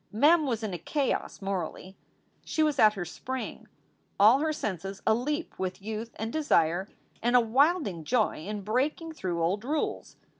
[0.11, 1.95] Mem was in a chaos morally.
[2.43, 3.67] She was at her spring,
[4.19, 6.89] all her senses aleap with youth and desire
[7.21, 10.15] and a wilding joy in breaking through old rules.